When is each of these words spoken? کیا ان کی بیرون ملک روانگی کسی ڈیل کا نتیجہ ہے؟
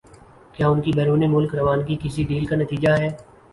کیا 0.55 0.67
ان 0.69 0.81
کی 0.81 0.91
بیرون 0.95 1.29
ملک 1.31 1.55
روانگی 1.55 1.97
کسی 2.03 2.23
ڈیل 2.23 2.45
کا 2.45 2.55
نتیجہ 2.55 2.97
ہے؟ 2.99 3.09